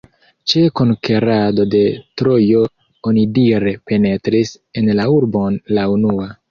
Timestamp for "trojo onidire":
2.21-3.77